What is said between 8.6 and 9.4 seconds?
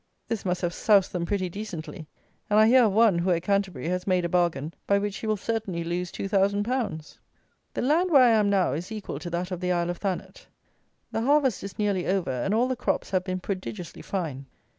is equal to